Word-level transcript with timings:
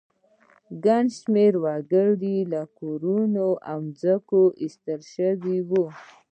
ګڼ 0.85 1.03
شمېر 1.19 1.53
وګړي 1.63 2.37
له 2.53 2.61
کورونو 2.79 3.47
او 3.71 3.79
ځمکو 4.01 4.41
ایستل 4.61 5.01
شوي 5.15 5.57
وو 5.69 5.85